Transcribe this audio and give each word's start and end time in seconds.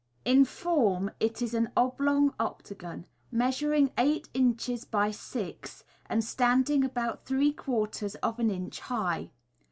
In 0.25 0.45
form 0.45 1.11
it 1.19 1.43
is 1.43 1.53
an 1.53 1.69
oblong 1.77 2.33
octagon, 2.39 3.05
measuring 3.31 3.91
eight 3.99 4.29
inches 4.33 4.83
by 4.83 5.11
six, 5.11 5.83
and 6.07 6.23
standing 6.23 6.83
about 6.83 7.23
three 7.25 7.51
quarters 7.53 8.15
of 8.15 8.39
an 8.39 8.49
inch 8.49 8.79
high. 8.79 9.29